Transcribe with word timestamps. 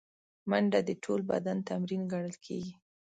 منډه 0.49 0.79
د 0.87 0.89
ټول 1.03 1.19
بدن 1.31 1.57
تمرین 1.69 2.01
ګڼل 2.11 2.35
کېږي 2.45 2.73